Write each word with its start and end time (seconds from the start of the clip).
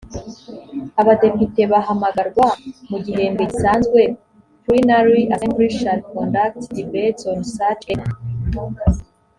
abadepite 1.01 1.61
bahamagarwa 1.71 2.45
mu 2.89 2.97
gihembwe 3.05 3.43
gisanzwe 3.51 3.99
plenary 4.63 5.21
assembly 5.33 5.69
shall 5.79 5.99
conduct 6.13 6.59
debates 6.79 7.23
on 7.31 7.39
such 7.57 7.83
a 7.91 7.93